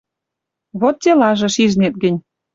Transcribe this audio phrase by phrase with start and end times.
[0.79, 2.19] Вот делажы, шижнет гӹнь...»